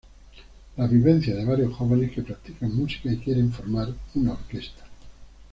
[0.77, 4.83] Las vivencias de varios jóvenes que practican música y quieren formar una orquesta.